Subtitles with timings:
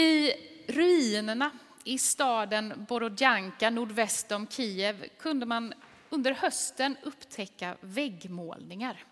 [0.00, 0.32] I
[0.66, 1.50] ruinerna
[1.84, 5.74] i staden Borodjanka nordväst om Kiev kunde man
[6.08, 9.04] under hösten upptäcka väggmålningar.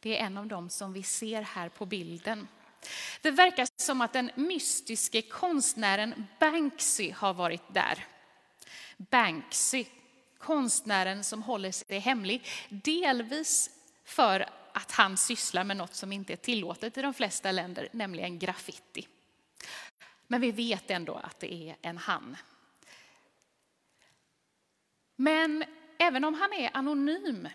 [0.00, 2.48] Det är en av dem som vi ser här på bilden.
[3.20, 8.04] Det verkar som att den mystiske konstnären Banksy har varit där.
[8.96, 9.84] Banksy,
[10.38, 13.70] konstnären som håller sig hemlig, delvis
[14.04, 18.38] för att han sysslar med något som inte är tillåtet i de flesta länder, nämligen
[18.38, 19.08] graffiti.
[20.26, 22.36] Men vi vet ändå att det är en han.
[25.16, 25.64] Men
[25.98, 27.48] även om han är anonym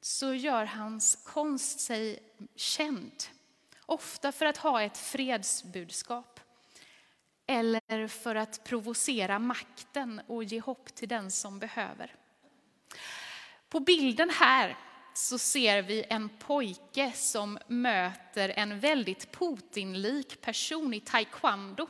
[0.00, 2.18] så gör hans konst sig
[2.56, 3.12] känd.
[3.86, 6.40] Ofta för att ha ett fredsbudskap.
[7.46, 12.14] Eller för att provocera makten och ge hopp till den som behöver.
[13.68, 14.76] På bilden här
[15.14, 21.88] så ser vi en pojke som möter en väldigt Putin-lik person i taekwondo.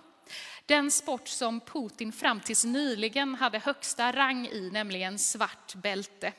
[0.67, 6.33] Den sport som Putin fram tills nyligen hade högsta rang i, nämligen svart bälte.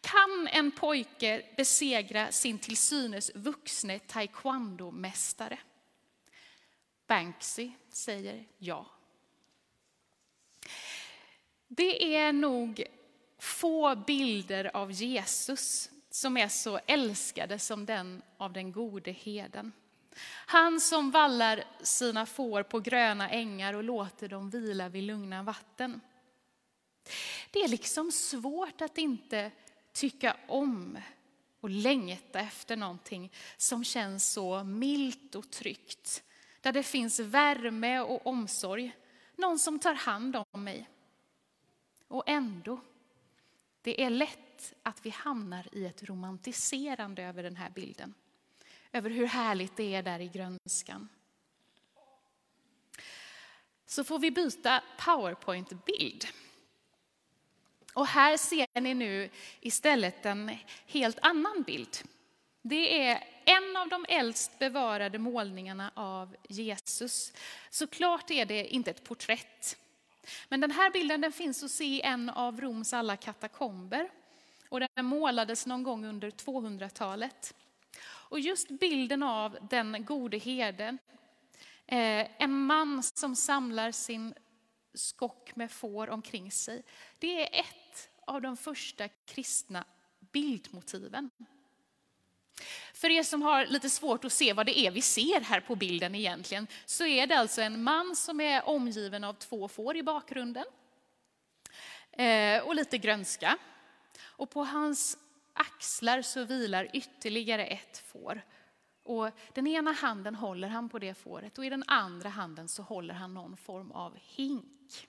[0.00, 5.58] Kan en pojke besegra sin till synes vuxne taekwondo-mästare?
[7.06, 8.86] Banksy säger ja.
[11.68, 12.84] Det är nog
[13.44, 19.72] få bilder av Jesus som är så älskade som den av den gode heden.
[20.46, 26.00] Han som vallar sina får på gröna ängar och låter dem vila vid lugna vatten.
[27.50, 29.50] Det är liksom svårt att inte
[29.92, 30.98] tycka om
[31.60, 36.22] och längta efter någonting som känns så milt och tryggt.
[36.60, 38.96] Där det finns värme och omsorg.
[39.36, 40.88] Någon som tar hand om mig.
[42.08, 42.80] Och ändå,
[43.84, 48.14] det är lätt att vi hamnar i ett romantiserande över den här bilden.
[48.92, 51.08] Över hur härligt det är där i grönskan.
[53.86, 56.26] Så får vi byta powerpoint-bild.
[57.94, 59.30] Och här ser ni nu
[59.60, 61.98] istället en helt annan bild.
[62.62, 67.32] Det är en av de äldst bevarade målningarna av Jesus.
[67.70, 69.78] Såklart är det inte ett porträtt.
[70.48, 74.10] Men den här bilden den finns att se i en av Roms alla katakomber.
[74.68, 77.54] Och den målades någon gång under 200-talet.
[78.04, 80.98] Och just bilden av den gode herden,
[81.86, 84.34] eh, en man som samlar sin
[84.94, 86.82] skock med får omkring sig.
[87.18, 89.84] Det är ett av de första kristna
[90.32, 91.30] bildmotiven.
[92.94, 95.76] För er som har lite svårt att se vad det är vi ser här på
[95.76, 100.02] bilden egentligen, så är det alltså en man som är omgiven av två får i
[100.02, 100.64] bakgrunden.
[102.12, 103.58] Eh, och lite grönska.
[104.22, 105.18] Och på hans
[105.52, 108.42] axlar så vilar ytterligare ett får.
[109.02, 112.82] Och den ena handen håller han på det fåret och i den andra handen så
[112.82, 115.08] håller han någon form av hink.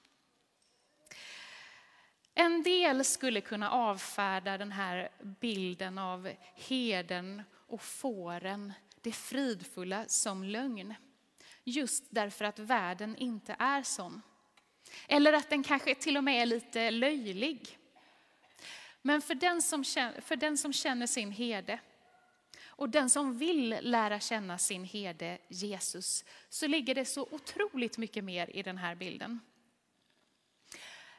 [2.34, 10.44] En del skulle kunna avfärda den här bilden av heden och fåren, det fridfulla, som
[10.44, 10.94] lögn.
[11.64, 14.22] Just därför att världen inte är sån.
[15.08, 17.78] Eller att den kanske till och med är lite löjlig.
[19.02, 21.80] Men för den som känner, för den som känner sin herde
[22.78, 28.24] och den som vill lära känna sin herde Jesus så ligger det så otroligt mycket
[28.24, 29.40] mer i den här bilden.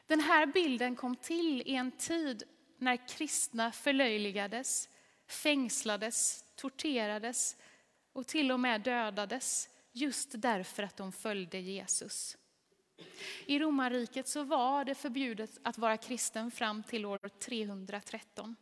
[0.07, 2.43] Den här bilden kom till i en tid
[2.77, 4.89] när kristna förlöjligades,
[5.27, 7.57] fängslades, torterades
[8.13, 12.37] och till och med dödades just därför att de följde Jesus.
[13.45, 18.55] I romarriket så var det förbjudet att vara kristen fram till år 313.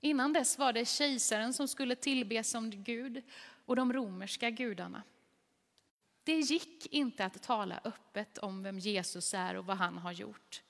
[0.00, 3.22] Innan dess var det kejsaren som skulle tillbes som Gud
[3.66, 5.02] och de romerska gudarna.
[6.24, 10.62] Det gick inte att tala öppet om vem Jesus är och vad han har gjort.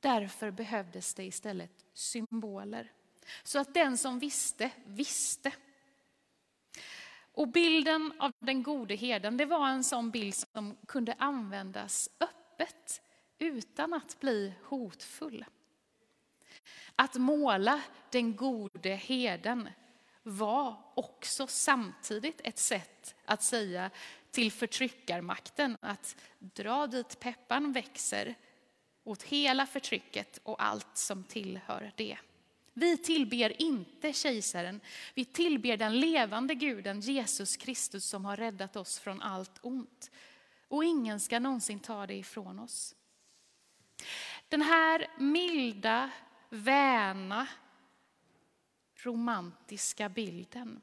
[0.00, 2.92] Därför behövdes det istället symboler.
[3.42, 5.52] Så att den som visste, visste.
[7.32, 13.02] Och bilden av den gode herden, det var en sån bild som kunde användas öppet
[13.38, 15.44] utan att bli hotfull.
[16.96, 19.68] Att måla den gode herden
[20.22, 23.90] var också samtidigt ett sätt att säga
[24.30, 28.34] till förtryckarmakten att dra dit peppan växer
[29.04, 32.18] åt hela förtrycket och allt som tillhör det.
[32.74, 34.80] Vi tillber inte kejsaren,
[35.14, 40.10] vi tillber den levande guden Jesus Kristus som har räddat oss från allt ont.
[40.68, 42.94] Och ingen ska någonsin ta det ifrån oss.
[44.48, 46.10] Den här milda,
[46.48, 47.46] väna,
[48.96, 50.82] romantiska bilden,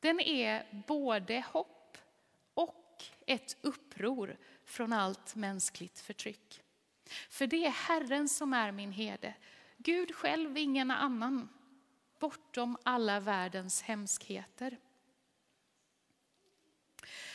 [0.00, 1.98] den är både hopp
[2.54, 6.62] och och ett uppror från allt mänskligt förtryck.
[7.28, 9.34] För det är Herren som är min herde,
[9.84, 11.48] Gud själv, ingen annan,
[12.18, 14.78] bortom alla världens hemskheter.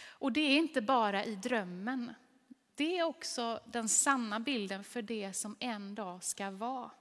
[0.07, 2.13] Och det är inte bara i drömmen.
[2.75, 6.91] Det är också den sanna bilden för det som en dag ska vara.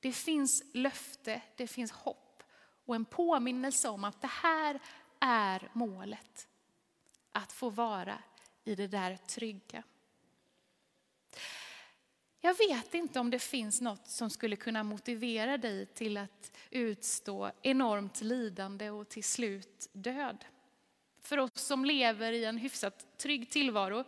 [0.00, 2.42] Det finns löfte, det finns hopp
[2.84, 4.80] och en påminnelse om att det här
[5.20, 6.48] är målet.
[7.32, 8.18] Att få vara
[8.64, 9.82] i det där trygga.
[12.48, 17.50] Jag vet inte om det finns något som skulle kunna motivera dig till att utstå
[17.62, 20.44] enormt lidande och till slut död.
[21.20, 24.04] För oss som lever i en hyfsat trygg tillvaro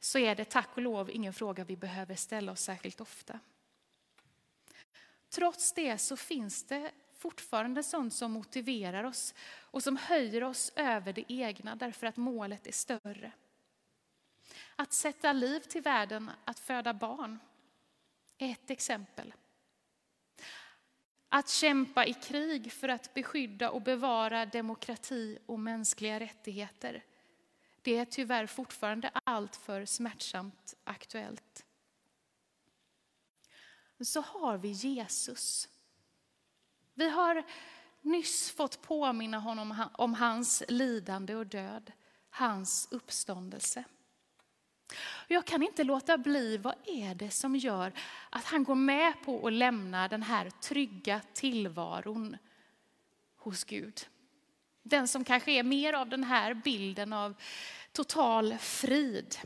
[0.00, 3.40] så är det tack och lov ingen fråga vi behöver ställa oss särskilt ofta.
[5.28, 11.12] Trots det så finns det fortfarande sånt som motiverar oss och som höjer oss över
[11.12, 13.32] det egna därför att målet är större.
[14.76, 17.38] Att sätta liv till världen, att föda barn,
[18.38, 19.34] ett exempel.
[21.28, 27.04] Att kämpa i krig för att beskydda och bevara demokrati och mänskliga rättigheter,
[27.82, 31.66] det är tyvärr fortfarande alltför smärtsamt aktuellt.
[34.00, 35.68] Så har vi Jesus.
[36.94, 37.44] Vi har
[38.00, 41.92] nyss fått påminna honom om hans lidande och död,
[42.30, 43.84] hans uppståndelse.
[45.28, 47.92] Jag kan inte låta bli, vad är det som gör
[48.30, 52.36] att han går med på att lämna den här trygga tillvaron
[53.36, 54.06] hos Gud?
[54.82, 57.34] Den som kanske är mer av den här bilden av
[57.92, 59.36] total frid.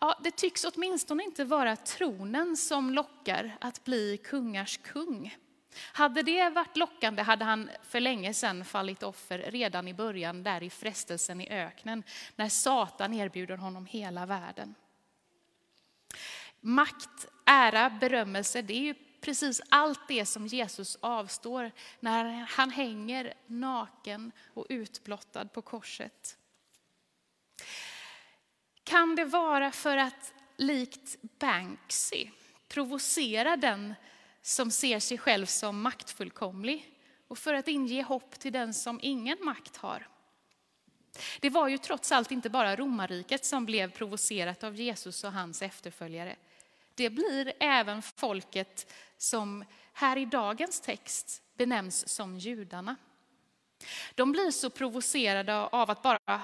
[0.00, 5.36] Ja, det tycks åtminstone inte vara tronen som lockar att bli kungars kung.
[5.74, 10.62] Hade det varit lockande hade han för länge sedan fallit offer redan i början där
[10.62, 12.02] i frestelsen i öknen
[12.36, 14.74] när Satan erbjuder honom hela världen.
[16.60, 21.70] Makt, ära, berömmelse, det är ju precis allt det som Jesus avstår
[22.00, 26.36] när han hänger naken och utblottad på korset.
[28.84, 32.30] Kan det vara för att likt Banksy
[32.68, 33.94] provocera den
[34.42, 36.96] som ser sig själv som maktfullkomlig
[37.28, 40.08] och för att inge hopp till den som ingen makt har.
[41.40, 45.62] Det var ju trots allt inte bara romarriket som blev provocerat av Jesus och hans
[45.62, 46.36] efterföljare.
[46.94, 52.96] Det blir även folket som här i dagens text benämns som judarna.
[54.14, 56.40] De blir så provocerade av att bara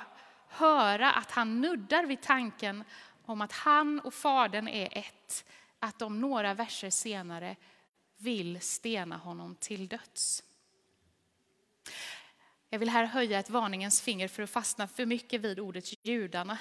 [0.48, 2.84] höra att han nuddar vid tanken
[3.24, 5.44] om att han och Fadern är ett,
[5.78, 7.56] att de några verser senare
[8.16, 10.42] vill stena honom till döds.
[12.70, 16.58] Jag vill här höja ett varningens finger för att fastna för mycket vid ordet judarna.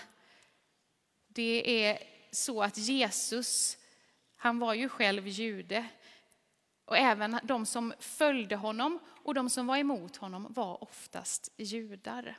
[1.27, 1.99] Det är
[2.31, 3.77] så att Jesus,
[4.35, 5.87] han var ju själv jude.
[6.85, 12.37] Och även de som följde honom och de som var emot honom var oftast judar.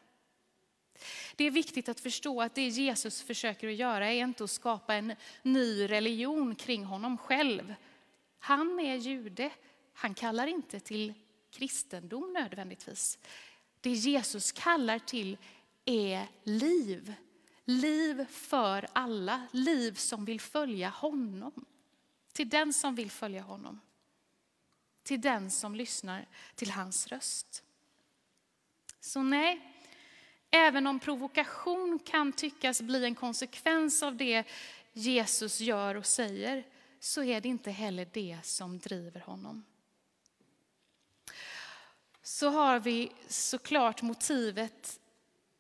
[1.37, 4.95] Det är viktigt att förstå att det Jesus försöker att göra är inte att skapa
[4.95, 7.75] en ny religion kring honom själv,
[8.39, 9.51] han är jude.
[9.93, 11.15] Han kallar inte till
[11.51, 13.19] kristendom nödvändigtvis.
[13.81, 15.39] Det Jesus kallar till
[15.85, 17.15] är liv.
[17.65, 21.65] Liv för alla, liv som vill följa honom.
[22.33, 23.81] Till den som vill följa honom.
[25.03, 27.65] Till den som lyssnar till hans röst.
[29.01, 29.73] Så nej,
[30.51, 34.45] även om provokation kan tyckas bli en konsekvens av det
[34.93, 36.65] Jesus gör och säger,
[37.07, 39.65] så är det inte heller det som driver honom.
[42.23, 45.01] Så har vi såklart motivet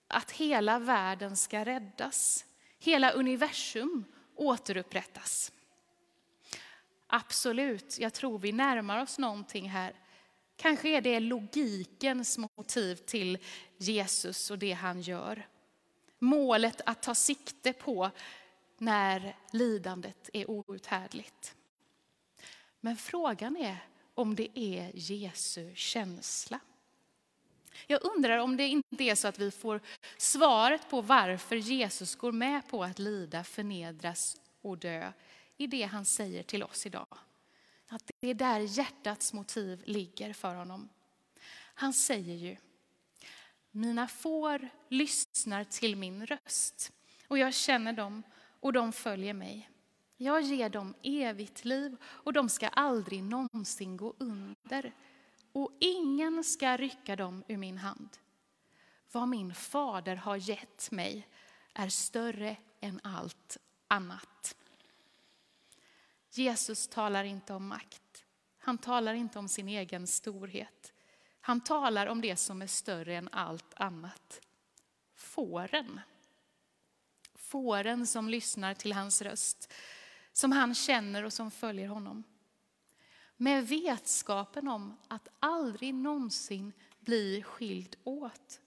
[0.09, 2.45] att hela världen ska räddas.
[2.79, 5.53] Hela universum återupprättas.
[7.07, 9.95] Absolut, jag tror vi närmar oss någonting här.
[10.57, 13.39] Kanske är det logikens motiv till
[13.77, 15.49] Jesus och det han gör.
[16.19, 18.11] Målet att ta sikte på
[18.79, 21.55] när lidandet är outhärdligt.
[22.81, 23.79] Men frågan är
[24.15, 26.61] om det är Jesu känsla.
[27.87, 29.81] Jag undrar om det inte är så att vi får
[30.17, 35.13] svaret på varför Jesus går med på att lida, förnedras och dö
[35.57, 37.19] i det han säger till oss idag.
[37.89, 40.89] Att det är där hjärtats motiv ligger för honom.
[41.75, 42.57] Han säger ju,
[43.71, 46.93] mina får lyssnar till min röst
[47.29, 48.23] och jag känner dem
[48.61, 49.71] och de följer mig.
[50.17, 54.93] Jag ger dem evigt liv och de ska aldrig någonsin gå under.
[55.53, 58.09] Och ingen ska rycka dem ur min hand.
[59.13, 61.29] vad min fader har gett mig
[61.73, 63.59] är större än allt
[63.89, 64.57] annat.
[66.31, 68.25] Jesus talar inte om makt.
[68.59, 70.93] Han talar inte om sin egen storhet.
[71.41, 74.41] Han talar om det som är större än allt annat.
[75.15, 76.01] Fåren.
[77.47, 79.73] Fåren som lyssnar till hans röst,
[80.33, 82.25] som han känner och som följer honom.
[83.37, 88.61] Med vetskapen om att aldrig någonsin bli skild åt.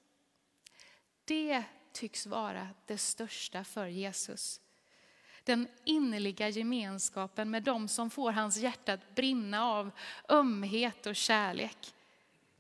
[1.25, 4.61] Det tycks vara det största för Jesus.
[5.43, 9.91] Den innerliga gemenskapen med dem som får hans hjärta att brinna av
[10.29, 11.93] ömhet och kärlek.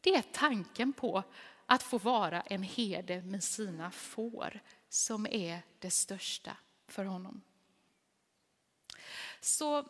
[0.01, 1.23] Det är tanken på
[1.65, 7.41] att få vara en herde med sina får som är det största för honom.
[9.41, 9.85] Så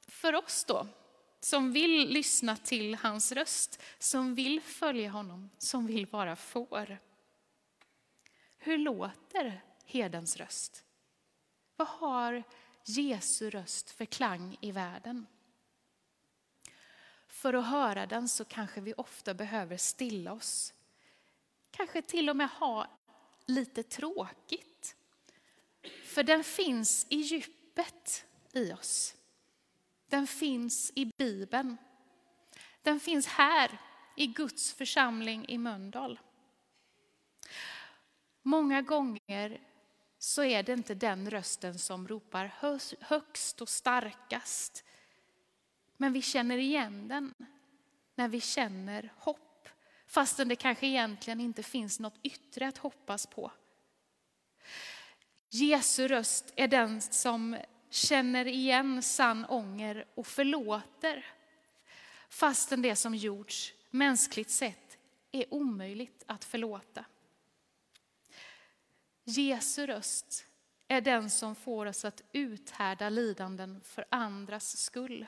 [0.00, 0.86] för oss då,
[1.40, 6.98] som vill lyssna till hans röst, som vill följa honom, som vill vara får.
[8.58, 10.84] Hur låter herdens röst?
[11.76, 12.42] Vad har
[12.84, 15.26] Jesu röst för klang i världen?
[17.26, 20.74] För att höra den så kanske vi ofta behöver stilla oss.
[21.70, 22.95] Kanske till och med ha
[23.46, 24.96] lite tråkigt.
[26.04, 29.14] För den finns i djupet i oss.
[30.08, 31.76] Den finns i Bibeln.
[32.82, 33.78] Den finns här
[34.16, 36.20] i Guds församling i Mölndal.
[38.42, 39.60] Många gånger
[40.18, 42.54] så är det inte den rösten som ropar
[43.00, 44.84] högst och starkast.
[45.96, 47.34] Men vi känner igen den
[48.14, 49.45] när vi känner hopp.
[50.16, 53.52] Fastän det kanske egentligen inte finns något yttre att hoppas på.
[55.50, 57.56] Jesu röst är den som
[57.90, 61.26] känner igen sann ånger och förlåter.
[62.28, 64.98] Fastän det som gjorts mänskligt sett
[65.32, 67.04] är omöjligt att förlåta.
[69.24, 70.46] Jesu röst
[70.88, 75.26] är den som får oss att uthärda lidanden för andras skull.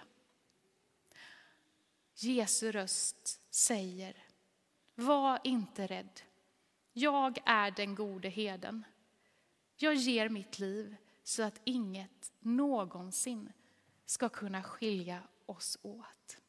[2.15, 4.28] Jesu röst säger,
[4.99, 6.21] var inte rädd.
[6.93, 8.85] Jag är den gode heden.
[9.77, 13.53] Jag ger mitt liv så att inget någonsin
[14.07, 16.41] ska kunna skilja oss åt.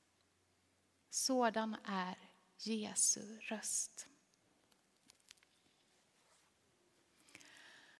[1.10, 2.18] Sådan är
[2.58, 4.09] Jesu röst.